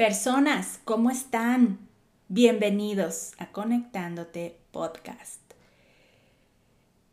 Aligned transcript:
Personas, 0.00 0.80
¿cómo 0.86 1.10
están? 1.10 1.78
Bienvenidos 2.28 3.32
a 3.36 3.52
Conectándote 3.52 4.56
Podcast. 4.70 5.42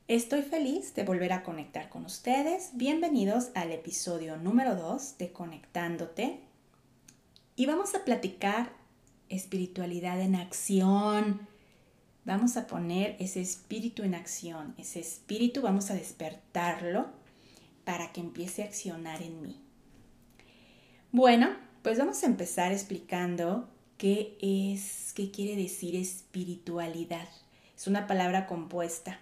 Estoy 0.07 0.41
feliz 0.41 0.95
de 0.95 1.03
volver 1.03 1.33
a 1.33 1.43
conectar 1.43 1.89
con 1.89 2.05
ustedes. 2.05 2.69
Bienvenidos 2.75 3.49
al 3.55 3.73
episodio 3.73 4.37
número 4.37 4.77
2 4.77 5.17
de 5.17 5.33
Conectándote. 5.33 6.39
Y 7.57 7.65
vamos 7.65 7.93
a 7.93 8.05
platicar 8.05 8.71
espiritualidad 9.27 10.21
en 10.21 10.35
acción. 10.35 11.45
Vamos 12.23 12.55
a 12.55 12.67
poner 12.67 13.17
ese 13.19 13.41
espíritu 13.41 14.03
en 14.03 14.15
acción. 14.15 14.75
Ese 14.77 15.01
espíritu 15.01 15.61
vamos 15.61 15.91
a 15.91 15.93
despertarlo 15.93 17.07
para 17.83 18.13
que 18.13 18.21
empiece 18.21 18.63
a 18.63 18.67
accionar 18.67 19.21
en 19.21 19.41
mí. 19.41 19.61
Bueno, 21.11 21.66
pues 21.87 21.99
vamos 21.99 22.21
a 22.23 22.25
empezar 22.25 22.73
explicando 22.73 23.69
qué 23.97 24.37
es, 24.41 25.13
qué 25.15 25.31
quiere 25.31 25.55
decir 25.55 25.95
espiritualidad. 25.95 27.29
Es 27.77 27.87
una 27.87 28.07
palabra 28.07 28.45
compuesta. 28.45 29.21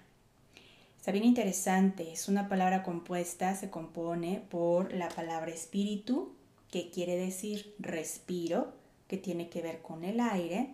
Está 0.97 1.11
bien 1.11 1.25
interesante, 1.25 2.11
es 2.11 2.27
una 2.27 2.49
palabra 2.49 2.81
compuesta, 2.81 3.55
se 3.55 3.70
compone 3.70 4.41
por 4.49 4.93
la 4.93 5.09
palabra 5.09 5.51
espíritu, 5.51 6.33
que 6.71 6.89
quiere 6.89 7.15
decir 7.15 7.75
respiro, 7.77 8.73
que 9.07 9.17
tiene 9.17 9.47
que 9.47 9.61
ver 9.61 9.84
con 9.84 10.03
el 10.03 10.20
aire, 10.20 10.73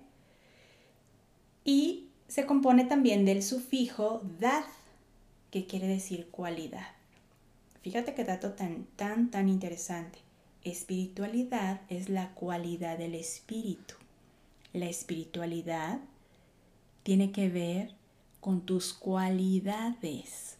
y 1.66 2.08
se 2.30 2.46
compone 2.46 2.86
también 2.86 3.26
del 3.26 3.44
sufijo 3.44 4.22
dad, 4.40 4.64
que 5.50 5.66
quiere 5.66 5.88
decir 5.88 6.30
cualidad. 6.32 6.88
Fíjate 7.82 8.14
qué 8.14 8.24
dato 8.24 8.54
tan, 8.54 8.86
tan, 8.96 9.30
tan 9.30 9.50
interesante. 9.50 10.31
Espiritualidad 10.64 11.82
es 11.90 12.10
la 12.10 12.36
cualidad 12.36 13.00
del 13.00 13.16
espíritu. 13.16 13.96
La 14.74 14.86
espiritualidad 14.86 16.00
tiene 17.02 17.32
que 17.32 17.50
ver 17.50 17.96
con 18.40 18.62
tus 18.62 18.94
cualidades. 18.94 20.58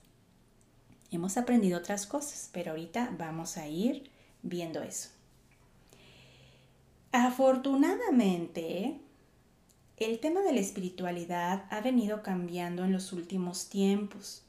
Hemos 1.12 1.38
aprendido 1.38 1.78
otras 1.78 2.08
cosas, 2.08 2.50
pero 2.52 2.72
ahorita 2.72 3.14
vamos 3.16 3.58
a 3.58 3.68
ir 3.68 4.10
viendo 4.42 4.82
eso. 4.82 5.10
Afortunadamente, 7.12 9.00
el 9.98 10.20
tema 10.20 10.42
de 10.42 10.54
la 10.54 10.62
espiritualidad 10.62 11.66
ha 11.70 11.80
venido 11.82 12.24
cambiando 12.24 12.86
en 12.86 12.92
los 12.92 13.14
últimos 13.14 13.70
tiempos 13.70 14.42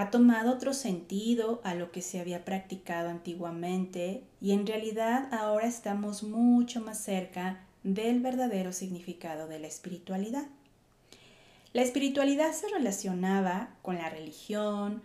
ha 0.00 0.10
tomado 0.10 0.52
otro 0.52 0.72
sentido 0.72 1.60
a 1.62 1.74
lo 1.74 1.92
que 1.92 2.00
se 2.00 2.20
había 2.20 2.42
practicado 2.42 3.10
antiguamente 3.10 4.24
y 4.40 4.52
en 4.52 4.66
realidad 4.66 5.28
ahora 5.30 5.66
estamos 5.66 6.22
mucho 6.22 6.80
más 6.80 6.96
cerca 7.04 7.60
del 7.82 8.20
verdadero 8.20 8.72
significado 8.72 9.46
de 9.46 9.58
la 9.58 9.66
espiritualidad. 9.66 10.46
La 11.74 11.82
espiritualidad 11.82 12.54
se 12.54 12.68
relacionaba 12.68 13.74
con 13.82 13.96
la 13.96 14.08
religión, 14.08 15.02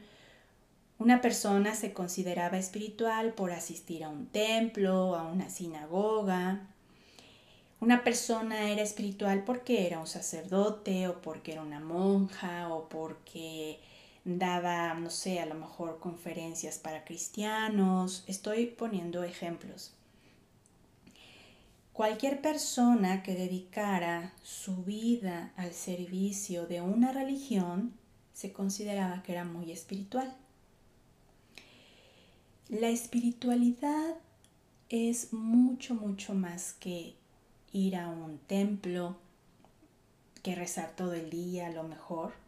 una 0.98 1.20
persona 1.20 1.76
se 1.76 1.92
consideraba 1.92 2.58
espiritual 2.58 3.34
por 3.34 3.52
asistir 3.52 4.06
a 4.06 4.08
un 4.08 4.28
templo, 4.28 5.16
a 5.16 5.24
una 5.24 5.50
sinagoga. 5.50 6.70
Una 7.82 8.06
persona 8.06 8.70
era 8.70 8.82
espiritual 8.82 9.44
porque 9.44 9.88
era 9.88 10.00
un 10.00 10.08
sacerdote 10.08 11.10
o 11.10 11.22
porque 11.22 11.52
era 11.52 11.64
una 11.64 11.82
monja 11.82 12.74
o 12.74 12.88
porque 12.88 13.82
daba, 14.26 14.94
no 14.96 15.12
sé, 15.12 15.40
a 15.40 15.46
lo 15.46 15.56
mejor 15.56 16.00
conferencias 16.00 16.80
para 16.80 17.06
cristianos. 17.06 18.24
Estoy 18.28 18.66
poniendo 18.66 19.24
ejemplos. 19.24 19.94
Cualquier 21.94 22.42
persona 22.42 23.24
que 23.24 23.36
dedicara 23.36 24.34
su 24.44 24.84
vida 24.84 25.54
al 25.56 25.72
servicio 25.72 26.66
de 26.66 26.82
una 26.82 27.14
religión 27.14 27.94
se 28.34 28.52
consideraba 28.52 29.24
que 29.24 29.32
era 29.32 29.46
muy 29.46 29.72
espiritual. 29.72 30.36
La 32.68 32.90
espiritualidad 32.90 34.16
es 34.90 35.32
mucho, 35.32 35.94
mucho 35.94 36.34
más 36.34 36.74
que 36.74 37.16
ir 37.72 37.96
a 37.96 38.10
un 38.10 38.40
templo, 38.40 39.16
que 40.44 40.56
rezar 40.56 40.96
todo 40.96 41.14
el 41.14 41.30
día 41.30 41.68
a 41.68 41.72
lo 41.72 41.84
mejor 41.84 42.45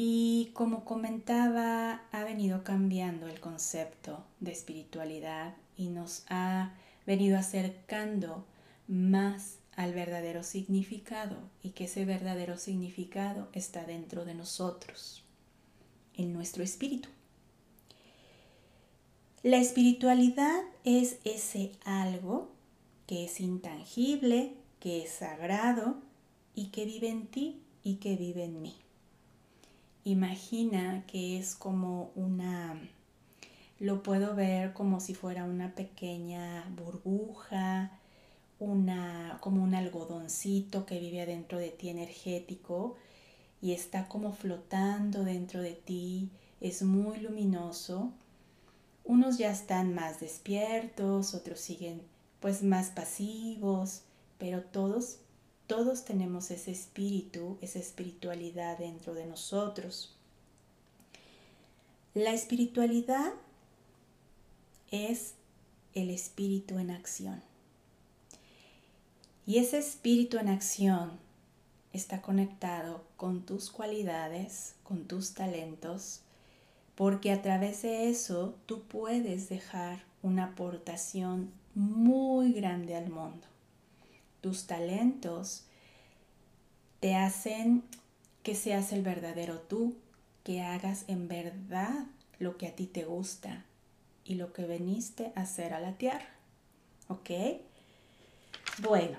y 0.00 0.50
como 0.54 0.84
comentaba, 0.84 2.04
ha 2.12 2.22
venido 2.22 2.62
cambiando 2.62 3.26
el 3.26 3.40
concepto 3.40 4.24
de 4.38 4.52
espiritualidad 4.52 5.56
y 5.76 5.88
nos 5.88 6.24
ha 6.28 6.72
venido 7.04 7.36
acercando 7.36 8.46
más 8.86 9.58
al 9.74 9.92
verdadero 9.94 10.44
significado 10.44 11.36
y 11.64 11.70
que 11.70 11.84
ese 11.84 12.04
verdadero 12.04 12.58
significado 12.58 13.48
está 13.52 13.84
dentro 13.84 14.24
de 14.24 14.34
nosotros, 14.34 15.24
en 16.14 16.32
nuestro 16.32 16.62
espíritu. 16.62 17.08
La 19.42 19.58
espiritualidad 19.58 20.62
es 20.84 21.18
ese 21.24 21.72
algo 21.84 22.52
que 23.08 23.24
es 23.24 23.40
intangible, 23.40 24.54
que 24.78 25.02
es 25.02 25.10
sagrado 25.10 25.96
y 26.54 26.66
que 26.66 26.84
vive 26.84 27.08
en 27.08 27.26
ti 27.26 27.62
y 27.82 27.96
que 27.96 28.14
vive 28.14 28.44
en 28.44 28.62
mí. 28.62 28.76
Imagina 30.08 31.04
que 31.06 31.38
es 31.38 31.54
como 31.54 32.12
una, 32.14 32.80
lo 33.78 34.02
puedo 34.02 34.34
ver 34.34 34.72
como 34.72 35.00
si 35.00 35.14
fuera 35.14 35.44
una 35.44 35.74
pequeña 35.74 36.66
burbuja, 36.74 37.92
una, 38.58 39.36
como 39.42 39.62
un 39.62 39.74
algodoncito 39.74 40.86
que 40.86 40.98
vive 40.98 41.20
adentro 41.20 41.58
de 41.58 41.68
ti 41.68 41.90
energético 41.90 42.96
y 43.60 43.72
está 43.72 44.08
como 44.08 44.32
flotando 44.32 45.24
dentro 45.24 45.60
de 45.60 45.74
ti, 45.74 46.30
es 46.62 46.82
muy 46.82 47.18
luminoso. 47.18 48.10
Unos 49.04 49.36
ya 49.36 49.50
están 49.50 49.94
más 49.94 50.20
despiertos, 50.20 51.34
otros 51.34 51.60
siguen 51.60 52.00
pues 52.40 52.62
más 52.62 52.88
pasivos, 52.88 54.04
pero 54.38 54.62
todos 54.62 55.18
todos 55.68 56.06
tenemos 56.06 56.50
ese 56.50 56.72
espíritu, 56.72 57.58
esa 57.60 57.78
espiritualidad 57.78 58.78
dentro 58.78 59.12
de 59.12 59.26
nosotros. 59.26 60.16
La 62.14 62.32
espiritualidad 62.32 63.34
es 64.90 65.34
el 65.94 66.08
espíritu 66.08 66.78
en 66.78 66.90
acción. 66.90 67.42
Y 69.46 69.58
ese 69.58 69.76
espíritu 69.78 70.38
en 70.38 70.48
acción 70.48 71.12
está 71.92 72.22
conectado 72.22 73.04
con 73.18 73.44
tus 73.44 73.70
cualidades, 73.70 74.74
con 74.84 75.06
tus 75.06 75.34
talentos, 75.34 76.22
porque 76.94 77.30
a 77.30 77.42
través 77.42 77.82
de 77.82 78.08
eso 78.08 78.54
tú 78.64 78.84
puedes 78.84 79.50
dejar 79.50 80.02
una 80.22 80.44
aportación 80.44 81.52
muy 81.74 82.52
grande 82.52 82.96
al 82.96 83.10
mundo 83.10 83.57
tus 84.48 84.66
talentos 84.66 85.64
te 87.00 87.14
hacen 87.14 87.82
que 88.42 88.54
seas 88.54 88.94
el 88.94 89.02
verdadero 89.02 89.58
tú, 89.58 89.94
que 90.42 90.62
hagas 90.62 91.04
en 91.06 91.28
verdad 91.28 92.06
lo 92.38 92.56
que 92.56 92.66
a 92.66 92.74
ti 92.74 92.86
te 92.86 93.04
gusta 93.04 93.66
y 94.24 94.36
lo 94.36 94.54
que 94.54 94.64
veniste 94.64 95.32
a 95.36 95.42
hacer 95.42 95.74
a 95.74 95.80
la 95.80 95.98
tierra. 95.98 96.30
¿Ok? 97.08 97.28
Bueno, 98.78 99.18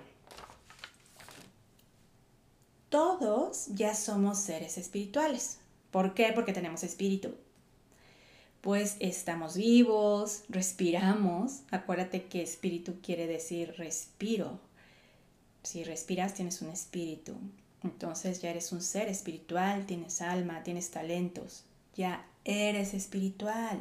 todos 2.90 3.68
ya 3.68 3.94
somos 3.94 4.40
seres 4.40 4.80
espirituales. 4.80 5.60
¿Por 5.92 6.16
qué? 6.16 6.32
Porque 6.34 6.54
tenemos 6.54 6.84
espíritu. 6.84 7.36
Pues 8.62 8.98
estamos 9.00 9.56
vivos, 9.56 10.42
respiramos. 10.50 11.60
Acuérdate 11.70 12.24
que 12.26 12.42
espíritu 12.42 12.96
quiere 13.04 13.28
decir 13.28 13.76
respiro, 13.78 14.60
si 15.70 15.84
respiras 15.84 16.34
tienes 16.34 16.64
un 16.64 16.70
espíritu. 16.70 17.36
Entonces 17.84 18.42
ya 18.42 18.50
eres 18.50 18.72
un 18.72 18.82
ser 18.82 19.08
espiritual, 19.08 19.86
tienes 19.86 20.20
alma, 20.20 20.64
tienes 20.64 20.90
talentos, 20.90 21.64
ya 21.96 22.26
eres 22.44 22.96
espiritual. 22.96 23.78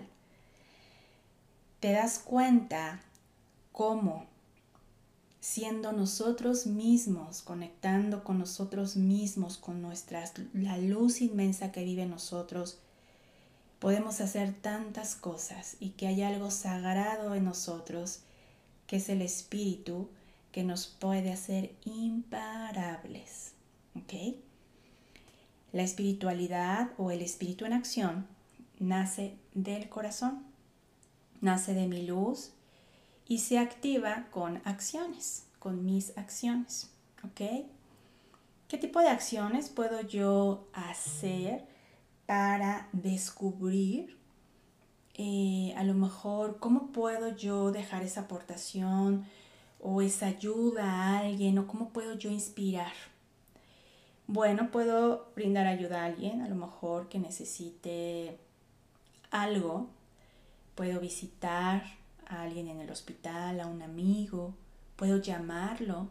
Te 1.80 1.92
das 1.92 2.18
cuenta 2.18 3.00
cómo 3.72 4.26
siendo 5.40 5.92
nosotros 5.92 6.66
mismos, 6.66 7.40
conectando 7.40 8.22
con 8.22 8.38
nosotros 8.38 8.96
mismos, 8.96 9.56
con 9.56 9.80
nuestras, 9.80 10.34
la 10.52 10.76
luz 10.76 11.22
inmensa 11.22 11.72
que 11.72 11.84
vive 11.84 12.02
en 12.02 12.10
nosotros, 12.10 12.80
podemos 13.78 14.20
hacer 14.20 14.52
tantas 14.52 15.14
cosas 15.14 15.78
y 15.80 15.90
que 15.90 16.06
hay 16.06 16.20
algo 16.20 16.50
sagrado 16.50 17.34
en 17.34 17.46
nosotros, 17.46 18.20
que 18.86 18.96
es 18.96 19.08
el 19.08 19.22
espíritu, 19.22 20.10
que 20.58 20.64
nos 20.64 20.88
puede 20.88 21.30
hacer 21.30 21.70
imparables. 21.84 23.52
¿Ok? 23.94 24.34
La 25.70 25.84
espiritualidad 25.84 26.90
o 26.98 27.12
el 27.12 27.22
espíritu 27.22 27.64
en 27.64 27.74
acción 27.74 28.26
nace 28.80 29.36
del 29.54 29.88
corazón, 29.88 30.42
nace 31.40 31.74
de 31.74 31.86
mi 31.86 32.04
luz 32.04 32.50
y 33.28 33.38
se 33.38 33.60
activa 33.60 34.26
con 34.32 34.60
acciones, 34.64 35.46
con 35.60 35.84
mis 35.84 36.18
acciones, 36.18 36.90
¿ok? 37.22 37.68
¿Qué 38.66 38.78
tipo 38.78 38.98
de 38.98 39.10
acciones 39.10 39.68
puedo 39.68 40.00
yo 40.00 40.66
hacer 40.72 41.68
para 42.26 42.88
descubrir 42.92 44.18
eh, 45.14 45.72
a 45.76 45.84
lo 45.84 45.94
mejor 45.94 46.58
cómo 46.58 46.90
puedo 46.90 47.36
yo 47.36 47.70
dejar 47.70 48.02
esa 48.02 48.22
aportación 48.22 49.24
o 49.80 50.02
esa 50.02 50.26
ayuda 50.26 50.84
a 50.84 51.18
alguien 51.18 51.58
o 51.58 51.66
cómo 51.66 51.90
puedo 51.90 52.14
yo 52.18 52.30
inspirar? 52.30 52.92
Bueno, 54.26 54.70
puedo 54.70 55.28
brindar 55.34 55.66
ayuda 55.66 56.02
a 56.02 56.06
alguien, 56.06 56.42
a 56.42 56.48
lo 56.48 56.54
mejor 56.54 57.08
que 57.08 57.18
necesite 57.18 58.38
algo. 59.30 59.86
Puedo 60.74 61.00
visitar 61.00 61.82
a 62.26 62.42
alguien 62.42 62.68
en 62.68 62.80
el 62.80 62.90
hospital, 62.90 63.60
a 63.60 63.66
un 63.66 63.82
amigo, 63.82 64.54
puedo 64.96 65.16
llamarlo. 65.16 66.08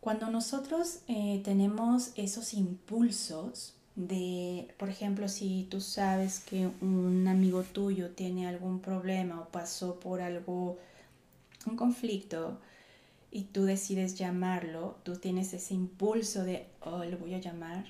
Cuando 0.00 0.30
nosotros 0.30 1.00
eh, 1.08 1.40
tenemos 1.44 2.12
esos 2.16 2.54
impulsos 2.54 3.74
de, 3.96 4.68
por 4.78 4.90
ejemplo, 4.90 5.28
si 5.28 5.66
tú 5.70 5.80
sabes 5.80 6.40
que 6.40 6.68
un 6.82 7.26
amigo 7.28 7.62
tuyo 7.62 8.10
tiene 8.10 8.46
algún 8.46 8.80
problema 8.80 9.40
o 9.40 9.48
pasó 9.48 9.98
por 9.98 10.20
algo, 10.20 10.78
un 11.66 11.76
conflicto, 11.76 12.58
y 13.30 13.42
tú 13.42 13.64
decides 13.64 14.14
llamarlo, 14.14 14.96
tú 15.02 15.16
tienes 15.16 15.52
ese 15.52 15.74
impulso 15.74 16.42
de, 16.44 16.66
oh, 16.80 17.04
lo 17.04 17.18
voy 17.18 17.34
a 17.34 17.38
llamar. 17.38 17.84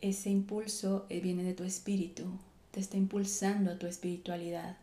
Ese 0.00 0.30
impulso 0.30 1.06
eh, 1.10 1.20
viene 1.20 1.42
de 1.42 1.54
tu 1.54 1.64
espíritu, 1.64 2.24
te 2.70 2.80
está 2.80 2.96
impulsando 2.96 3.72
a 3.72 3.78
tu 3.78 3.86
espiritualidad. 3.86 4.78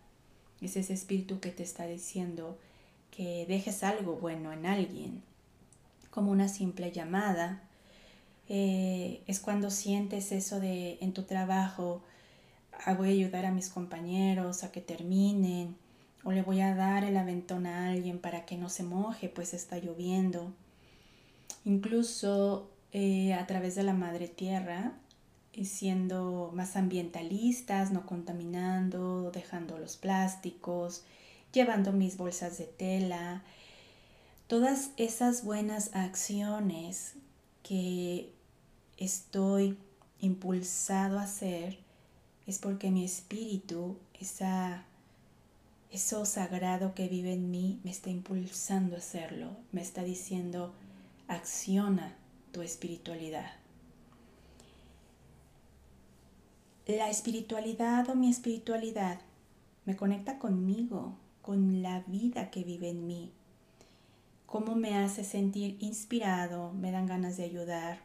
Es 0.62 0.78
ese 0.78 0.94
espíritu 0.94 1.40
que 1.40 1.50
te 1.50 1.64
está 1.64 1.88
diciendo 1.88 2.60
que 3.10 3.46
dejes 3.48 3.84
algo 3.84 4.16
bueno 4.18 4.54
en 4.54 4.66
alguien, 4.66 5.24
como 6.12 6.32
una 6.32 6.48
simple 6.48 6.92
llamada. 6.92 7.64
Eh, 8.48 9.24
es 9.28 9.40
cuando 9.40 9.72
sientes 9.72 10.32
eso 10.32 10.60
de 10.60 10.98
en 11.02 11.14
tu 11.14 11.24
trabajo, 11.24 12.04
voy 12.98 13.10
a 13.10 13.12
ayudar 13.12 13.46
a 13.46 13.52
mis 13.52 13.70
compañeros 13.70 14.64
a 14.64 14.72
que 14.72 14.82
terminen, 14.82 15.76
o 16.24 16.32
le 16.32 16.42
voy 16.42 16.62
a 16.62 16.76
dar 16.76 17.04
el 17.04 17.18
aventón 17.18 17.66
a 17.66 17.90
alguien 17.90 18.20
para 18.20 18.46
que 18.46 18.58
no 18.58 18.70
se 18.70 18.84
moje, 18.84 19.30
pues 19.30 19.54
está 19.54 19.78
lloviendo. 19.78 20.54
Incluso 21.66 22.70
eh, 22.94 23.34
a 23.34 23.48
través 23.48 23.76
de 23.76 23.84
la 23.84 23.94
madre 23.94 24.28
tierra, 24.28 24.94
siendo 25.64 26.52
más 26.54 26.76
ambientalistas, 26.76 27.92
no 27.92 28.06
contaminando, 28.06 29.32
dejando 29.32 29.78
los 29.78 29.98
plásticos, 29.98 31.04
llevando 31.52 31.92
mis 31.92 32.18
bolsas 32.18 32.58
de 32.58 32.66
tela. 32.66 33.44
Todas 34.48 34.92
esas 34.98 35.44
buenas 35.44 35.92
acciones 35.94 37.14
que 37.64 38.34
estoy 38.98 39.78
impulsado 40.20 41.20
a 41.20 41.24
hacer 41.24 41.80
es 42.48 42.60
porque 42.60 42.92
mi 42.92 43.04
espíritu, 43.04 43.98
esa, 44.20 44.86
eso 45.92 46.26
sagrado 46.26 46.94
que 46.96 47.08
vive 47.08 47.34
en 47.34 47.52
mí, 47.52 47.80
me 47.84 47.92
está 47.92 48.10
impulsando 48.10 48.96
a 48.96 49.00
hacerlo, 49.00 49.58
me 49.72 49.82
está 49.82 50.04
diciendo, 50.04 50.74
acciona 51.28 52.16
tu 52.52 52.62
espiritualidad. 52.62 53.52
la 56.88 57.10
espiritualidad 57.10 58.10
o 58.10 58.16
mi 58.16 58.30
espiritualidad 58.30 59.22
me 59.86 59.96
conecta 59.96 60.40
conmigo, 60.40 61.16
con 61.42 61.82
la 61.82 62.02
vida 62.02 62.52
que 62.52 62.64
vive 62.64 62.90
en 62.90 63.08
mí. 63.08 63.32
Cómo 64.46 64.76
me 64.76 64.98
hace 64.98 65.24
sentir 65.24 65.78
inspirado, 65.80 66.74
me 66.74 66.92
dan 66.92 67.08
ganas 67.08 67.38
de 67.38 67.46
ayudar 67.46 68.00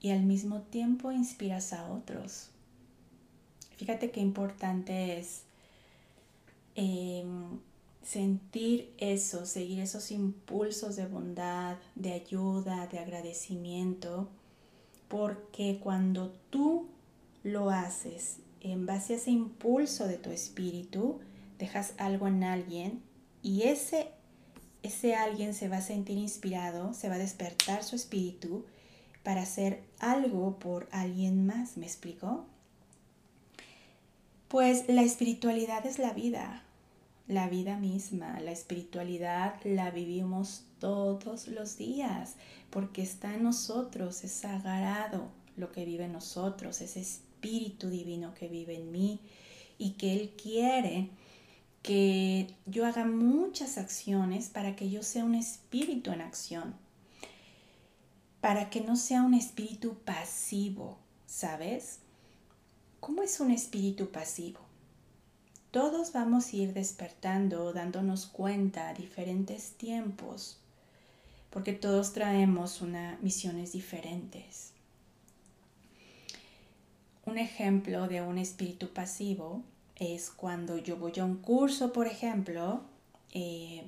y 0.00 0.10
al 0.10 0.22
mismo 0.22 0.60
tiempo 0.62 1.12
inspiras 1.12 1.72
a 1.72 1.90
otros. 1.90 2.50
Fíjate 3.76 4.10
qué 4.10 4.20
importante 4.20 5.18
es 5.18 5.42
em, 6.74 7.58
sentir 8.02 8.92
eso, 8.98 9.46
seguir 9.46 9.80
esos 9.80 10.10
impulsos 10.10 10.96
de 10.96 11.06
bondad, 11.06 11.76
de 11.94 12.12
ayuda, 12.12 12.86
de 12.88 12.98
agradecimiento, 12.98 14.28
porque 15.08 15.78
cuando 15.82 16.32
tú 16.50 16.86
lo 17.44 17.70
haces 17.70 18.38
en 18.60 18.86
base 18.86 19.14
a 19.14 19.16
ese 19.16 19.30
impulso 19.30 20.06
de 20.06 20.16
tu 20.16 20.30
espíritu, 20.30 21.20
dejas 21.58 21.94
algo 21.98 22.28
en 22.28 22.44
alguien 22.44 23.02
y 23.42 23.62
ese, 23.62 24.08
ese 24.82 25.14
alguien 25.14 25.54
se 25.54 25.68
va 25.68 25.78
a 25.78 25.82
sentir 25.82 26.18
inspirado, 26.18 26.94
se 26.94 27.08
va 27.08 27.16
a 27.16 27.18
despertar 27.18 27.84
su 27.84 27.96
espíritu 27.96 28.64
para 29.22 29.42
hacer 29.42 29.82
algo 29.98 30.58
por 30.58 30.88
alguien 30.90 31.46
más, 31.46 31.76
¿me 31.76 31.86
explico? 31.86 32.46
Pues 34.52 34.84
la 34.86 35.02
espiritualidad 35.02 35.84
es 35.84 35.98
la 35.98 36.12
vida, 36.12 36.62
la 37.26 37.48
vida 37.48 37.76
misma, 37.76 38.38
la 38.38 38.52
espiritualidad 38.52 39.54
la 39.64 39.90
vivimos 39.90 40.62
todos 40.78 41.48
los 41.48 41.76
días 41.76 42.36
porque 42.70 43.02
está 43.02 43.34
en 43.34 43.42
nosotros, 43.42 44.22
es 44.22 44.30
sagrado 44.32 45.30
lo 45.56 45.72
que 45.72 45.84
vive 45.84 46.04
en 46.04 46.12
nosotros, 46.12 46.80
es 46.80 46.96
espíritu 46.96 47.32
Espíritu 47.42 47.90
Divino 47.90 48.34
que 48.34 48.46
vive 48.46 48.76
en 48.76 48.92
mí 48.92 49.18
y 49.76 49.94
que 49.94 50.12
Él 50.12 50.30
quiere 50.40 51.10
que 51.82 52.54
yo 52.66 52.86
haga 52.86 53.04
muchas 53.04 53.78
acciones 53.78 54.48
para 54.48 54.76
que 54.76 54.88
yo 54.88 55.02
sea 55.02 55.24
un 55.24 55.34
espíritu 55.34 56.12
en 56.12 56.20
acción, 56.20 56.76
para 58.40 58.70
que 58.70 58.80
no 58.80 58.94
sea 58.94 59.24
un 59.24 59.34
espíritu 59.34 59.96
pasivo, 60.04 60.98
¿sabes? 61.26 61.98
¿Cómo 63.02 63.24
es 63.24 63.40
un 63.40 63.50
espíritu 63.50 64.12
pasivo? 64.12 64.60
Todos 65.72 66.12
vamos 66.12 66.46
a 66.52 66.56
ir 66.56 66.72
despertando, 66.72 67.72
dándonos 67.72 68.26
cuenta 68.26 68.88
a 68.88 68.94
diferentes 68.94 69.72
tiempos, 69.72 70.60
porque 71.50 71.72
todos 71.72 72.12
traemos 72.12 72.80
una, 72.80 73.18
misiones 73.20 73.72
diferentes. 73.72 74.70
Un 77.26 77.38
ejemplo 77.38 78.06
de 78.06 78.22
un 78.22 78.38
espíritu 78.38 78.90
pasivo 78.90 79.64
es 79.96 80.30
cuando 80.30 80.78
yo 80.78 80.96
voy 80.96 81.14
a 81.18 81.24
un 81.24 81.38
curso, 81.38 81.92
por 81.92 82.06
ejemplo, 82.06 82.82
eh, 83.32 83.82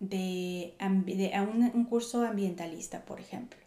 de, 0.00 0.74
a 0.78 1.42
un, 1.42 1.86
curso 1.86 2.26
ambientalista, 2.26 3.06
por 3.06 3.20
ejemplo, 3.20 3.58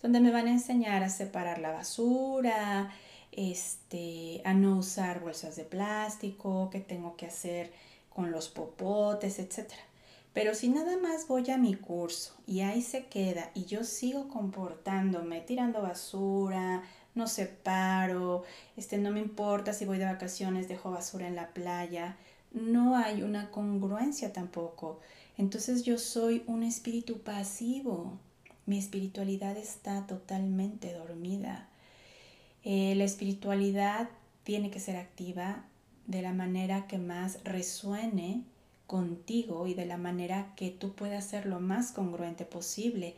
donde 0.00 0.20
me 0.20 0.30
van 0.30 0.46
a 0.46 0.52
enseñar 0.52 1.02
a 1.02 1.10
separar 1.10 1.58
la 1.58 1.70
basura, 1.70 2.94
este, 3.32 4.42
a 4.44 4.54
no 4.54 4.78
usar 4.78 5.20
bolsas 5.20 5.56
de 5.56 5.64
plástico, 5.64 6.68
qué 6.70 6.80
tengo 6.80 7.16
que 7.16 7.26
hacer 7.26 7.72
con 8.08 8.30
los 8.30 8.48
popotes, 8.48 9.38
etc. 9.38 9.70
Pero 10.32 10.54
si 10.54 10.68
nada 10.68 10.96
más 10.98 11.26
voy 11.26 11.50
a 11.50 11.58
mi 11.58 11.74
curso 11.74 12.34
y 12.46 12.60
ahí 12.60 12.82
se 12.82 13.06
queda 13.06 13.50
y 13.54 13.64
yo 13.64 13.84
sigo 13.84 14.28
comportándome, 14.28 15.40
tirando 15.40 15.82
basura, 15.82 16.82
no 17.14 17.26
separo, 17.26 18.44
este, 18.76 18.98
no 18.98 19.10
me 19.10 19.20
importa 19.20 19.72
si 19.72 19.84
voy 19.84 19.98
de 19.98 20.04
vacaciones, 20.04 20.68
dejo 20.68 20.90
basura 20.90 21.26
en 21.26 21.36
la 21.36 21.48
playa, 21.48 22.16
no 22.52 22.96
hay 22.96 23.22
una 23.22 23.50
congruencia 23.50 24.32
tampoco. 24.32 25.00
Entonces 25.36 25.82
yo 25.82 25.98
soy 25.98 26.44
un 26.46 26.62
espíritu 26.62 27.18
pasivo, 27.20 28.18
mi 28.66 28.78
espiritualidad 28.78 29.56
está 29.56 30.06
totalmente 30.06 30.92
dormida. 30.92 31.68
Eh, 32.70 32.94
la 32.96 33.04
espiritualidad 33.04 34.10
tiene 34.44 34.70
que 34.70 34.78
ser 34.78 34.96
activa 34.96 35.64
de 36.06 36.20
la 36.20 36.34
manera 36.34 36.86
que 36.86 36.98
más 36.98 37.42
resuene 37.42 38.42
contigo 38.86 39.66
y 39.66 39.72
de 39.72 39.86
la 39.86 39.96
manera 39.96 40.52
que 40.54 40.70
tú 40.70 40.92
puedas 40.92 41.24
ser 41.24 41.46
lo 41.46 41.60
más 41.60 41.92
congruente 41.92 42.44
posible. 42.44 43.14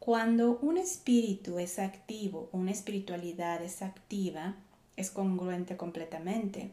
Cuando 0.00 0.58
un 0.62 0.78
espíritu 0.78 1.60
es 1.60 1.78
activo, 1.78 2.48
una 2.50 2.72
espiritualidad 2.72 3.62
es 3.62 3.82
activa, 3.82 4.56
es 4.96 5.12
congruente 5.12 5.76
completamente. 5.76 6.72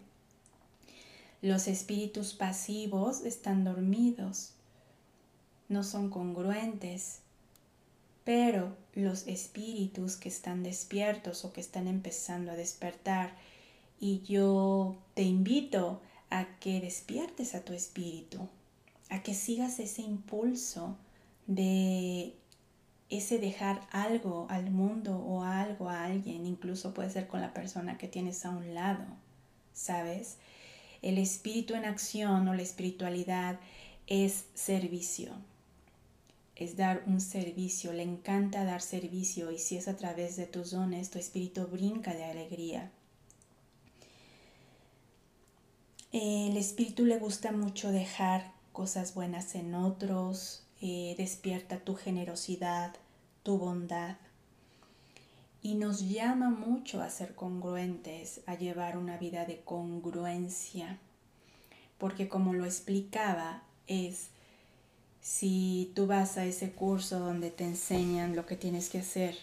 Los 1.43 1.67
espíritus 1.67 2.33
pasivos 2.33 3.21
están 3.21 3.63
dormidos, 3.63 4.53
no 5.69 5.83
son 5.83 6.09
congruentes, 6.09 7.19
pero 8.25 8.75
los 8.93 9.27
espíritus 9.27 10.17
que 10.17 10.27
están 10.27 10.63
despiertos 10.63 11.45
o 11.45 11.53
que 11.53 11.61
están 11.61 11.87
empezando 11.87 12.51
a 12.51 12.55
despertar, 12.55 13.33
y 13.99 14.21
yo 14.23 14.97
te 15.13 15.21
invito 15.21 16.01
a 16.29 16.45
que 16.59 16.81
despiertes 16.81 17.55
a 17.55 17.63
tu 17.63 17.71
espíritu, 17.71 18.49
a 19.09 19.23
que 19.23 19.33
sigas 19.33 19.79
ese 19.79 20.01
impulso 20.01 20.97
de 21.47 22.33
ese 23.09 23.37
dejar 23.37 23.87
algo 23.91 24.47
al 24.49 24.71
mundo 24.71 25.17
o 25.17 25.43
algo 25.43 25.89
a 25.89 26.05
alguien, 26.05 26.45
incluso 26.45 26.93
puede 26.93 27.11
ser 27.11 27.27
con 27.27 27.39
la 27.39 27.53
persona 27.53 27.97
que 27.97 28.07
tienes 28.07 28.43
a 28.45 28.49
un 28.49 28.73
lado, 28.73 29.05
¿sabes? 29.73 30.37
El 31.03 31.19
espíritu 31.19 31.75
en 31.75 31.85
acción 31.85 32.47
o 32.47 32.55
la 32.55 32.63
espiritualidad 32.63 33.59
es 34.07 34.45
servicio, 34.55 35.33
es 36.55 36.77
dar 36.77 37.03
un 37.05 37.19
servicio, 37.19 37.91
le 37.93 38.03
encanta 38.03 38.63
dar 38.63 38.81
servicio 38.81 39.51
y 39.51 39.59
si 39.59 39.77
es 39.77 39.87
a 39.87 39.97
través 39.97 40.35
de 40.37 40.45
tus 40.45 40.71
dones, 40.71 41.09
tu 41.09 41.19
espíritu 41.19 41.67
brinca 41.67 42.13
de 42.13 42.23
alegría. 42.23 42.91
El 46.11 46.55
espíritu 46.55 47.05
le 47.05 47.19
gusta 47.19 47.51
mucho 47.51 47.91
dejar 47.91 48.53
cosas 48.71 49.13
buenas 49.13 49.55
en 49.55 49.75
otros, 49.75 50.63
eh, 50.81 51.15
despierta 51.17 51.79
tu 51.79 51.95
generosidad, 51.95 52.95
tu 53.43 53.57
bondad 53.57 54.15
y 55.65 55.73
nos 55.73 56.07
llama 56.07 56.51
mucho 56.51 57.01
a 57.01 57.09
ser 57.09 57.33
congruentes, 57.33 58.41
a 58.45 58.53
llevar 58.53 58.99
una 58.99 59.17
vida 59.17 59.45
de 59.45 59.61
congruencia, 59.61 60.99
porque 61.97 62.29
como 62.29 62.53
lo 62.53 62.65
explicaba, 62.65 63.63
es 63.87 64.29
si 65.25 65.91
tú 65.95 66.05
vas 66.05 66.37
a 66.37 66.45
ese 66.45 66.71
curso 66.71 67.17
donde 67.17 67.49
te 67.49 67.63
enseñan 67.63 68.35
lo 68.35 68.45
que 68.45 68.55
tienes 68.55 68.89
que 68.91 68.99
hacer, 68.99 69.35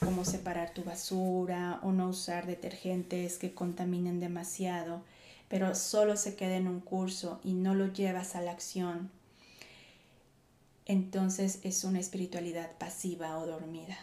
cómo 0.00 0.24
separar 0.24 0.74
tu 0.74 0.82
basura 0.82 1.78
o 1.84 1.92
no 1.92 2.08
usar 2.08 2.44
detergentes 2.44 3.38
que 3.38 3.54
contaminen 3.54 4.18
demasiado, 4.18 5.00
pero 5.46 5.76
solo 5.76 6.16
se 6.16 6.34
queda 6.34 6.56
en 6.56 6.66
un 6.66 6.80
curso 6.80 7.38
y 7.44 7.52
no 7.52 7.76
lo 7.76 7.86
llevas 7.86 8.34
a 8.34 8.40
la 8.40 8.50
acción, 8.50 9.12
entonces 10.86 11.60
es 11.62 11.84
una 11.84 12.00
espiritualidad 12.00 12.76
pasiva 12.76 13.38
o 13.38 13.46
dormida. 13.46 13.96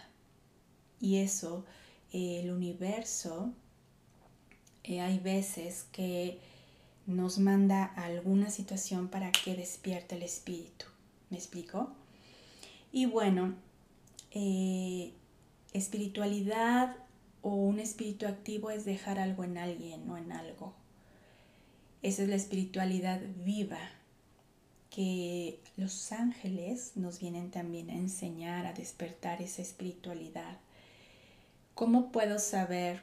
Y 1.01 1.17
eso, 1.17 1.65
el 2.13 2.49
universo, 2.49 3.51
eh, 4.85 5.01
hay 5.01 5.19
veces 5.19 5.85
que 5.91 6.39
nos 7.05 7.39
manda 7.39 7.91
a 7.97 8.05
alguna 8.05 8.49
situación 8.49 9.09
para 9.09 9.33
que 9.33 9.57
despierte 9.57 10.15
el 10.15 10.23
espíritu. 10.23 10.85
¿Me 11.29 11.37
explico? 11.37 11.89
Y 12.91 13.05
bueno, 13.05 13.55
eh, 14.31 15.13
espiritualidad 15.73 16.95
o 17.41 17.53
un 17.53 17.79
espíritu 17.79 18.25
activo 18.27 18.71
es 18.71 18.85
dejar 18.85 19.19
algo 19.19 19.43
en 19.43 19.57
alguien 19.57 20.09
o 20.09 20.17
en 20.17 20.31
algo. 20.31 20.73
Esa 22.01 22.23
es 22.23 22.29
la 22.29 22.35
espiritualidad 22.35 23.21
viva 23.43 23.79
que 24.89 25.59
los 25.75 26.11
ángeles 26.11 26.93
nos 26.95 27.19
vienen 27.19 27.51
también 27.51 27.89
a 27.89 27.95
enseñar, 27.95 28.65
a 28.65 28.73
despertar 28.73 29.41
esa 29.41 29.61
espiritualidad. 29.61 30.57
¿Cómo 31.73 32.11
puedo 32.11 32.39
saber 32.39 33.01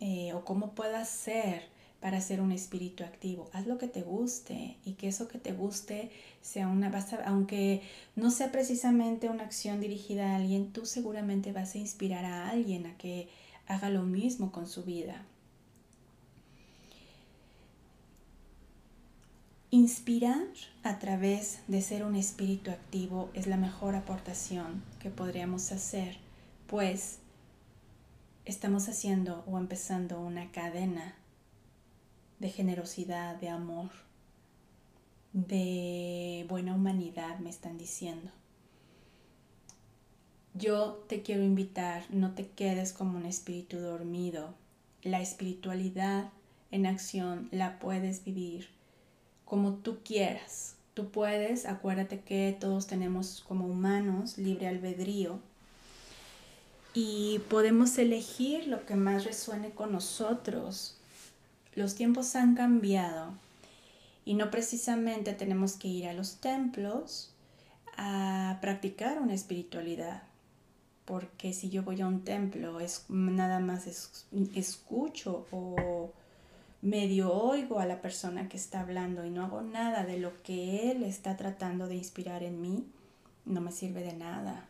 eh, 0.00 0.34
o 0.34 0.44
cómo 0.44 0.74
puedo 0.74 0.96
hacer 0.96 1.62
para 2.02 2.20
ser 2.20 2.40
un 2.40 2.50
espíritu 2.50 3.04
activo? 3.04 3.48
Haz 3.52 3.68
lo 3.68 3.78
que 3.78 3.86
te 3.86 4.02
guste 4.02 4.76
y 4.84 4.94
que 4.94 5.06
eso 5.06 5.28
que 5.28 5.38
te 5.38 5.52
guste 5.52 6.10
sea 6.42 6.66
una, 6.66 6.90
vas 6.90 7.14
aunque 7.24 7.80
no 8.16 8.32
sea 8.32 8.50
precisamente 8.50 9.30
una 9.30 9.44
acción 9.44 9.80
dirigida 9.80 10.32
a 10.32 10.36
alguien, 10.36 10.72
tú 10.72 10.84
seguramente 10.84 11.52
vas 11.52 11.76
a 11.76 11.78
inspirar 11.78 12.24
a 12.24 12.50
alguien 12.50 12.86
a 12.86 12.98
que 12.98 13.28
haga 13.68 13.88
lo 13.88 14.02
mismo 14.02 14.50
con 14.50 14.66
su 14.66 14.82
vida. 14.82 15.24
Inspirar 19.70 20.48
a 20.82 20.98
través 20.98 21.60
de 21.68 21.80
ser 21.82 22.04
un 22.04 22.16
espíritu 22.16 22.72
activo 22.72 23.30
es 23.32 23.46
la 23.46 23.56
mejor 23.56 23.94
aportación 23.94 24.82
que 24.98 25.08
podríamos 25.08 25.70
hacer, 25.70 26.18
pues 26.66 27.18
estamos 28.44 28.88
haciendo 28.88 29.44
o 29.46 29.56
empezando 29.56 30.20
una 30.20 30.50
cadena 30.50 31.14
de 32.42 32.50
generosidad, 32.50 33.36
de 33.36 33.48
amor, 33.48 33.90
de 35.32 36.44
buena 36.48 36.74
humanidad, 36.74 37.38
me 37.38 37.48
están 37.48 37.78
diciendo. 37.78 38.32
Yo 40.52 41.04
te 41.08 41.22
quiero 41.22 41.44
invitar, 41.44 42.02
no 42.10 42.34
te 42.34 42.48
quedes 42.48 42.92
como 42.92 43.16
un 43.16 43.26
espíritu 43.26 43.78
dormido. 43.78 44.54
La 45.04 45.20
espiritualidad 45.20 46.30
en 46.72 46.86
acción 46.86 47.48
la 47.52 47.78
puedes 47.78 48.24
vivir 48.24 48.70
como 49.44 49.74
tú 49.74 49.98
quieras. 50.04 50.74
Tú 50.94 51.10
puedes, 51.10 51.64
acuérdate 51.64 52.22
que 52.22 52.56
todos 52.58 52.88
tenemos 52.88 53.44
como 53.46 53.68
humanos 53.68 54.36
libre 54.36 54.66
albedrío 54.66 55.38
y 56.92 57.38
podemos 57.48 57.96
elegir 57.98 58.66
lo 58.66 58.84
que 58.84 58.96
más 58.96 59.24
resuene 59.24 59.70
con 59.70 59.92
nosotros. 59.92 60.98
Los 61.74 61.94
tiempos 61.94 62.36
han 62.36 62.54
cambiado 62.54 63.32
y 64.24 64.34
no 64.34 64.50
precisamente 64.50 65.32
tenemos 65.32 65.74
que 65.74 65.88
ir 65.88 66.06
a 66.06 66.12
los 66.12 66.36
templos 66.36 67.32
a 67.96 68.58
practicar 68.60 69.20
una 69.20 69.34
espiritualidad. 69.34 70.22
Porque 71.04 71.52
si 71.52 71.70
yo 71.70 71.82
voy 71.82 72.00
a 72.00 72.06
un 72.06 72.24
templo, 72.24 72.78
es 72.78 73.06
nada 73.08 73.58
más 73.58 73.86
escucho 74.54 75.46
o 75.50 76.12
medio 76.80 77.32
oigo 77.32 77.78
a 77.80 77.86
la 77.86 78.00
persona 78.00 78.48
que 78.48 78.56
está 78.56 78.80
hablando 78.80 79.24
y 79.24 79.30
no 79.30 79.44
hago 79.44 79.62
nada 79.62 80.04
de 80.04 80.18
lo 80.18 80.42
que 80.42 80.90
él 80.90 81.02
está 81.02 81.36
tratando 81.36 81.86
de 81.86 81.96
inspirar 81.96 82.42
en 82.42 82.60
mí, 82.60 82.86
no 83.44 83.60
me 83.60 83.72
sirve 83.72 84.02
de 84.02 84.14
nada. 84.14 84.66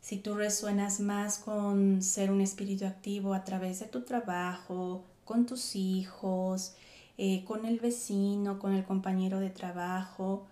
Si 0.00 0.16
tú 0.16 0.34
resuenas 0.34 1.00
más 1.00 1.38
con 1.38 2.02
ser 2.02 2.30
un 2.30 2.40
espíritu 2.40 2.86
activo 2.86 3.34
a 3.34 3.44
través 3.44 3.80
de 3.80 3.86
tu 3.86 4.02
trabajo, 4.02 5.04
con 5.28 5.44
tus 5.44 5.76
hijos, 5.76 6.74
eh, 7.18 7.44
con 7.44 7.66
el 7.66 7.78
vecino, 7.78 8.58
con 8.58 8.72
el 8.72 8.84
compañero 8.84 9.38
de 9.38 9.50
trabajo, 9.50 10.46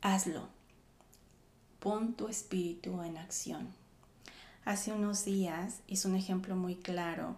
hazlo. 0.00 0.48
Pon 1.80 2.14
tu 2.14 2.28
espíritu 2.28 3.02
en 3.02 3.18
acción. 3.18 3.68
Hace 4.64 4.92
unos 4.92 5.24
días 5.24 5.80
hice 5.88 6.06
un 6.06 6.14
ejemplo 6.14 6.54
muy 6.56 6.76
claro 6.76 7.36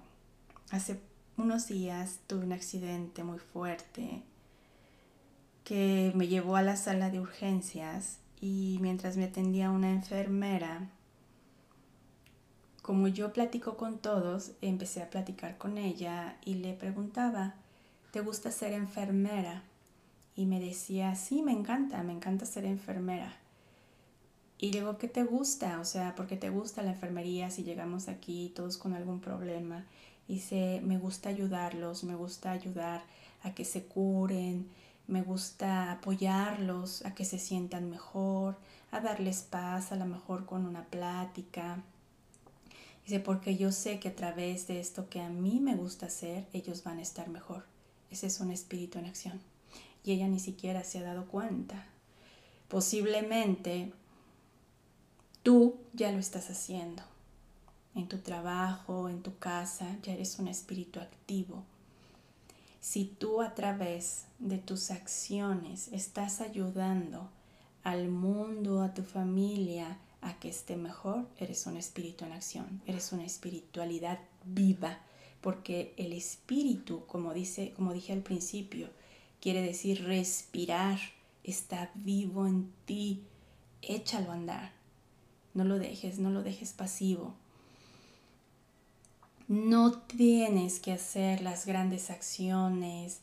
Hace 0.71 1.01
unos 1.37 1.67
días 1.67 2.21
tuve 2.29 2.45
un 2.45 2.53
accidente 2.53 3.25
muy 3.25 3.41
fuerte 3.41 4.23
que 5.65 6.13
me 6.15 6.29
llevó 6.29 6.55
a 6.55 6.63
la 6.63 6.77
sala 6.77 7.11
de 7.11 7.19
urgencias 7.19 8.19
y 8.41 8.79
mientras 8.81 9.17
me 9.17 9.25
atendía 9.25 9.71
una 9.71 9.91
enfermera, 9.91 10.89
como 12.91 13.07
yo 13.07 13.33
platico 13.33 13.77
con 13.77 13.99
todos, 13.99 14.51
empecé 14.63 15.01
a 15.01 15.11
platicar 15.11 15.57
con 15.59 15.79
ella 15.79 16.37
y 16.45 16.55
le 16.55 16.73
preguntaba, 16.73 17.55
¿te 18.11 18.21
gusta 18.21 18.51
ser 18.51 18.73
enfermera? 18.73 19.63
Y 20.35 20.47
me 20.47 20.59
decía, 20.59 21.15
sí, 21.15 21.41
me 21.41 21.53
encanta, 21.53 22.03
me 22.03 22.13
encanta 22.13 22.47
ser 22.47 22.65
enfermera. 22.65 23.37
Y 24.59 24.73
digo, 24.73 24.99
¿qué 24.99 25.07
te 25.07 25.23
gusta? 25.23 25.79
O 25.79 25.85
sea, 25.85 26.17
¿por 26.17 26.27
qué 26.27 26.37
te 26.37 26.51
gusta 26.51 26.83
la 26.83 26.91
enfermería 26.91 27.49
si 27.51 27.63
llegamos 27.63 28.09
aquí 28.09 28.53
todos 28.57 28.77
con 28.77 28.93
algún 28.95 29.21
problema? 29.21 29.87
Dice, 30.27 30.81
me 30.85 30.99
gusta 30.99 31.29
ayudarlos, 31.29 32.03
me 32.03 32.17
gusta 32.17 32.51
ayudar 32.51 33.05
a 33.45 33.55
que 33.55 33.65
se 33.65 33.85
curen, 33.85 34.69
me 35.07 35.23
gusta 35.23 35.93
apoyarlos 35.93 37.07
a 37.07 37.15
que 37.15 37.25
se 37.25 37.39
sientan 37.39 37.89
mejor, 37.89 38.57
a 38.91 38.99
darles 38.99 39.43
paz, 39.43 39.93
a 39.93 39.97
lo 39.97 40.07
mejor 40.07 40.45
con 40.45 40.67
una 40.67 40.87
plática. 40.87 41.85
Dice, 43.11 43.19
porque 43.19 43.57
yo 43.57 43.73
sé 43.73 43.99
que 43.99 44.11
a 44.11 44.15
través 44.15 44.69
de 44.69 44.79
esto 44.79 45.09
que 45.09 45.21
a 45.21 45.29
mí 45.29 45.59
me 45.59 45.75
gusta 45.75 46.07
hacer, 46.07 46.47
ellos 46.53 46.85
van 46.85 46.99
a 46.99 47.03
estar 47.03 47.29
mejor. 47.29 47.65
Ese 48.09 48.29
es 48.29 48.39
un 48.39 48.53
espíritu 48.53 49.01
en 49.01 49.07
acción. 49.07 49.41
Y 50.05 50.13
ella 50.13 50.29
ni 50.29 50.39
siquiera 50.39 50.85
se 50.85 51.01
ha 51.01 51.03
dado 51.03 51.27
cuenta. 51.27 51.87
Posiblemente 52.69 53.93
tú 55.43 55.75
ya 55.93 56.13
lo 56.13 56.21
estás 56.21 56.51
haciendo 56.51 57.03
en 57.97 58.07
tu 58.07 58.19
trabajo, 58.19 59.09
en 59.09 59.23
tu 59.23 59.37
casa, 59.39 59.97
ya 60.05 60.13
eres 60.13 60.39
un 60.39 60.47
espíritu 60.47 61.01
activo. 61.01 61.65
Si 62.81 63.07
tú 63.07 63.43
a 63.43 63.57
través 63.57 64.27
de 64.39 64.59
tus 64.59 64.93
acciones 64.93 65.89
estás 65.89 66.41
ayudando 66.41 67.29
al 67.83 68.09
mundo, 68.09 68.83
a 68.83 68.95
tu 68.95 69.03
familia, 69.03 69.99
a 70.23 70.39
que 70.39 70.49
esté 70.49 70.77
mejor, 70.77 71.27
eres 71.39 71.67
un 71.67 71.77
espíritu 71.77 72.25
en 72.25 72.33
acción, 72.33 72.83
eres 72.87 73.13
una 73.13 73.25
espiritualidad 73.25 74.19
viva, 74.45 74.99
porque 75.41 75.95
el 75.97 76.13
espíritu, 76.13 77.07
como 77.07 77.33
dice, 77.33 77.73
como 77.75 77.93
dije 77.93 78.13
al 78.13 78.23
principio, 78.23 78.89
quiere 79.41 79.63
decir 79.63 80.05
respirar, 80.05 80.99
está 81.45 81.91
vivo 81.95 82.47
en 82.47 82.71
ti, 82.85 83.23
échalo 83.83 84.31
a 84.31 84.35
andar. 84.35 84.73
No 85.55 85.65
lo 85.65 85.79
dejes, 85.79 86.19
no 86.19 86.31
lo 86.31 86.43
dejes 86.43 86.73
pasivo. 86.73 87.35
No 89.49 89.99
tienes 89.99 90.79
que 90.79 90.93
hacer 90.93 91.41
las 91.41 91.67
grandes 91.67 92.11
acciones 92.11 93.21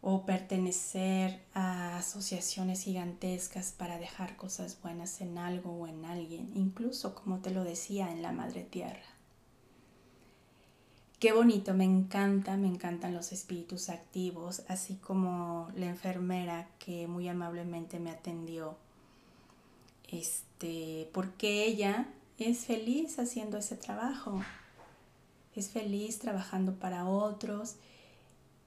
o 0.00 0.24
pertenecer 0.24 1.40
a 1.54 1.98
asociaciones 1.98 2.82
gigantescas 2.82 3.72
para 3.72 3.98
dejar 3.98 4.36
cosas 4.36 4.78
buenas 4.80 5.20
en 5.20 5.38
algo 5.38 5.72
o 5.72 5.86
en 5.86 6.04
alguien, 6.04 6.50
incluso 6.54 7.14
como 7.14 7.40
te 7.40 7.50
lo 7.50 7.64
decía 7.64 8.10
en 8.12 8.22
la 8.22 8.32
Madre 8.32 8.62
Tierra. 8.62 9.18
Qué 11.18 11.32
bonito, 11.32 11.74
me 11.74 11.82
encanta, 11.82 12.56
me 12.56 12.68
encantan 12.68 13.12
los 13.12 13.32
espíritus 13.32 13.88
activos, 13.88 14.62
así 14.68 14.94
como 14.94 15.68
la 15.74 15.86
enfermera 15.86 16.68
que 16.78 17.08
muy 17.08 17.28
amablemente 17.28 17.98
me 17.98 18.10
atendió. 18.10 18.76
Este, 20.06 21.10
porque 21.12 21.64
ella 21.64 22.06
es 22.38 22.66
feliz 22.66 23.18
haciendo 23.18 23.58
ese 23.58 23.76
trabajo. 23.76 24.40
Es 25.56 25.70
feliz 25.70 26.20
trabajando 26.20 26.74
para 26.74 27.04
otros. 27.08 27.74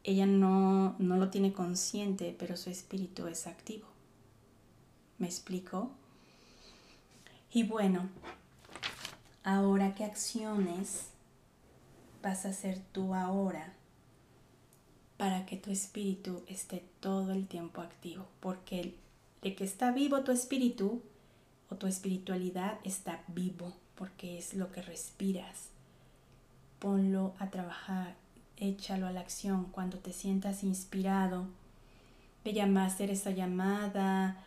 Ella 0.03 0.25
no, 0.25 0.95
no 0.99 1.17
lo 1.17 1.29
tiene 1.29 1.53
consciente, 1.53 2.35
pero 2.37 2.57
su 2.57 2.69
espíritu 2.69 3.27
es 3.27 3.47
activo. 3.47 3.87
¿Me 5.19 5.27
explico? 5.27 5.91
Y 7.53 7.63
bueno, 7.63 8.09
ahora 9.43 9.93
qué 9.93 10.05
acciones 10.05 11.07
vas 12.23 12.45
a 12.45 12.49
hacer 12.49 12.79
tú 12.91 13.13
ahora 13.13 13.73
para 15.17 15.45
que 15.45 15.57
tu 15.57 15.69
espíritu 15.69 16.43
esté 16.47 16.83
todo 16.99 17.31
el 17.31 17.47
tiempo 17.47 17.81
activo, 17.81 18.25
porque 18.39 18.95
de 19.41 19.53
que 19.53 19.63
está 19.63 19.91
vivo 19.91 20.23
tu 20.23 20.31
espíritu 20.31 21.01
o 21.69 21.75
tu 21.75 21.87
espiritualidad 21.87 22.79
está 22.83 23.21
vivo, 23.27 23.73
porque 23.95 24.37
es 24.37 24.53
lo 24.53 24.71
que 24.71 24.81
respiras. 24.81 25.69
Ponlo 26.79 27.33
a 27.37 27.51
trabajar, 27.51 28.15
échalo 28.61 29.07
a 29.07 29.11
la 29.11 29.19
acción 29.19 29.65
cuando 29.65 29.97
te 29.97 30.13
sientas 30.13 30.63
inspirado 30.63 31.47
de 32.43 32.53
llamar, 32.53 32.87
hacer 32.87 33.09
esa 33.09 33.31
llamada, 33.31 34.37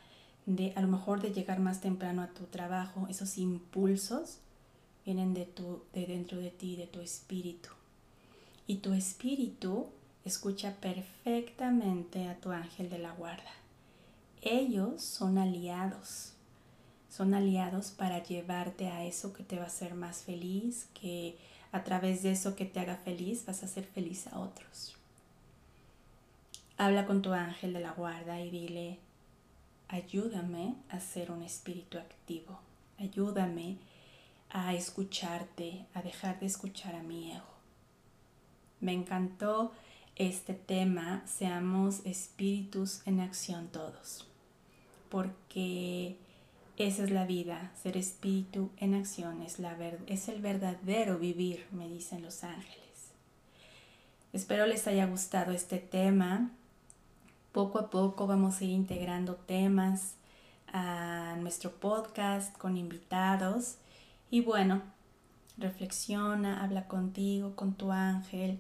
de 0.46 0.72
a 0.76 0.80
lo 0.80 0.88
mejor 0.88 1.20
de 1.20 1.32
llegar 1.32 1.60
más 1.60 1.80
temprano 1.80 2.22
a 2.22 2.28
tu 2.28 2.44
trabajo, 2.44 3.06
esos 3.08 3.38
impulsos 3.38 4.38
vienen 5.04 5.34
de, 5.34 5.44
tu, 5.44 5.82
de 5.92 6.06
dentro 6.06 6.38
de 6.38 6.50
ti, 6.50 6.76
de 6.76 6.86
tu 6.86 7.00
espíritu. 7.00 7.70
Y 8.66 8.76
tu 8.76 8.94
espíritu 8.94 9.86
escucha 10.24 10.74
perfectamente 10.80 12.28
a 12.28 12.36
tu 12.36 12.50
ángel 12.50 12.88
de 12.88 12.98
la 12.98 13.12
guarda. 13.12 13.50
Ellos 14.40 15.02
son 15.02 15.38
aliados. 15.38 16.32
Son 17.10 17.34
aliados 17.34 17.90
para 17.90 18.22
llevarte 18.22 18.88
a 18.88 19.04
eso 19.04 19.32
que 19.32 19.44
te 19.44 19.56
va 19.56 19.64
a 19.64 19.68
hacer 19.68 19.94
más 19.94 20.22
feliz, 20.22 20.88
que 20.94 21.36
a 21.74 21.82
través 21.82 22.22
de 22.22 22.30
eso 22.30 22.54
que 22.54 22.66
te 22.66 22.78
haga 22.78 22.94
feliz 22.94 23.44
vas 23.46 23.64
a 23.64 23.66
hacer 23.66 23.84
feliz 23.84 24.28
a 24.28 24.38
otros. 24.38 24.94
Habla 26.76 27.04
con 27.04 27.20
tu 27.20 27.32
ángel 27.32 27.72
de 27.72 27.80
la 27.80 27.90
guarda 27.90 28.40
y 28.40 28.48
dile, 28.48 29.00
ayúdame 29.88 30.76
a 30.88 31.00
ser 31.00 31.32
un 31.32 31.42
espíritu 31.42 31.98
activo. 31.98 32.60
Ayúdame 33.00 33.78
a 34.50 34.72
escucharte, 34.72 35.84
a 35.94 36.02
dejar 36.02 36.38
de 36.38 36.46
escuchar 36.46 36.94
a 36.94 37.02
mi 37.02 37.32
ego. 37.32 37.54
Me 38.80 38.92
encantó 38.92 39.72
este 40.14 40.54
tema, 40.54 41.24
seamos 41.26 42.06
espíritus 42.06 43.02
en 43.04 43.18
acción 43.18 43.66
todos, 43.66 44.28
porque 45.08 46.18
esa 46.76 47.04
es 47.04 47.10
la 47.10 47.24
vida, 47.24 47.70
ser 47.80 47.96
espíritu 47.96 48.70
en 48.78 48.94
acción 48.94 49.42
es, 49.42 49.58
la 49.58 49.76
es 50.06 50.28
el 50.28 50.40
verdadero 50.40 51.18
vivir, 51.18 51.66
me 51.70 51.88
dicen 51.88 52.22
los 52.22 52.42
ángeles. 52.42 52.84
Espero 54.32 54.66
les 54.66 54.88
haya 54.88 55.06
gustado 55.06 55.52
este 55.52 55.78
tema. 55.78 56.50
Poco 57.52 57.78
a 57.78 57.90
poco 57.90 58.26
vamos 58.26 58.60
a 58.60 58.64
ir 58.64 58.70
integrando 58.70 59.36
temas 59.36 60.14
a 60.72 61.36
nuestro 61.38 61.70
podcast 61.70 62.56
con 62.58 62.76
invitados 62.76 63.76
y 64.28 64.40
bueno, 64.40 64.82
reflexiona, 65.56 66.64
habla 66.64 66.88
contigo, 66.88 67.54
con 67.54 67.74
tu 67.74 67.92
ángel. 67.92 68.58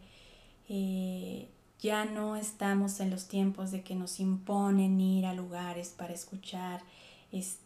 Eh, 0.68 1.48
ya 1.80 2.04
no 2.04 2.36
estamos 2.36 3.00
en 3.00 3.10
los 3.10 3.26
tiempos 3.26 3.72
de 3.72 3.82
que 3.82 3.96
nos 3.96 4.20
imponen 4.20 5.00
ir 5.00 5.26
a 5.26 5.34
lugares 5.34 5.88
para 5.88 6.14
escuchar 6.14 6.80
este, 7.32 7.63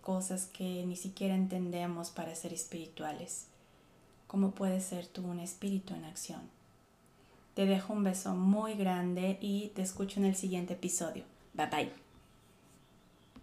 cosas 0.00 0.46
que 0.46 0.84
ni 0.86 0.96
siquiera 0.96 1.34
entendemos 1.34 2.10
para 2.10 2.34
ser 2.34 2.52
espirituales. 2.52 3.46
¿Cómo 4.26 4.52
puedes 4.52 4.84
ser 4.84 5.06
tú 5.06 5.26
un 5.26 5.40
espíritu 5.40 5.94
en 5.94 6.04
acción? 6.04 6.42
Te 7.54 7.66
dejo 7.66 7.92
un 7.92 8.04
beso 8.04 8.34
muy 8.34 8.74
grande 8.74 9.38
y 9.40 9.68
te 9.74 9.82
escucho 9.82 10.20
en 10.20 10.26
el 10.26 10.36
siguiente 10.36 10.74
episodio. 10.74 11.24
Bye 11.54 11.66
bye. 11.66 12.07